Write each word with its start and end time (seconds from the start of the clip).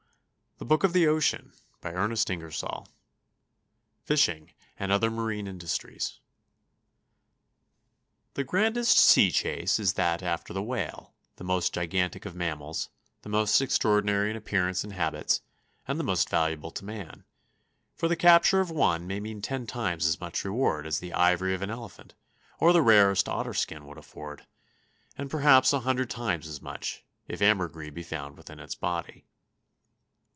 [Illustration: 0.63 1.51
THE 1.81 1.89
SELF 1.89 1.91
RIGHTING 1.97 2.39
LIFE 2.39 2.51
BOAT.] 2.51 2.51
CHAPTER 2.51 2.51
XI 2.85 2.91
FISHING 4.03 4.53
AND 4.77 4.91
OTHER 4.91 5.09
MARINE 5.09 5.47
INDUSTRIES 5.47 6.19
The 8.35 8.43
grandest 8.43 8.95
sea 8.99 9.31
chase 9.31 9.79
is 9.79 9.93
that 9.93 10.21
after 10.21 10.53
the 10.53 10.61
whale—the 10.61 11.43
most 11.43 11.73
gigantic 11.73 12.27
of 12.27 12.35
mammals, 12.35 12.89
the 13.23 13.29
most 13.29 13.59
extraordinary 13.59 14.29
in 14.29 14.35
appearance 14.35 14.83
and 14.83 14.93
habits, 14.93 15.41
and 15.87 15.99
the 15.99 16.03
most 16.03 16.29
valuable 16.29 16.69
to 16.69 16.85
man, 16.85 17.23
for 17.95 18.07
the 18.07 18.15
capture 18.15 18.59
of 18.59 18.69
one 18.69 19.07
may 19.07 19.19
mean 19.19 19.41
ten 19.41 19.65
times 19.65 20.05
as 20.05 20.19
much 20.19 20.45
reward 20.45 20.85
as 20.85 20.99
the 20.99 21.11
ivory 21.13 21.55
of 21.55 21.63
an 21.63 21.71
elephant 21.71 22.13
or 22.59 22.71
the 22.71 22.83
rarest 22.83 23.27
otter 23.27 23.55
skin 23.55 23.87
would 23.87 23.97
afford, 23.97 24.45
and 25.17 25.31
perhaps 25.31 25.73
a 25.73 25.79
hundred 25.79 26.11
times 26.11 26.45
as 26.47 26.61
much, 26.61 27.03
if 27.27 27.41
ambergris 27.41 27.89
be 27.91 28.03
found 28.03 28.37
within 28.37 28.59
its 28.59 28.75
body. 28.75 29.25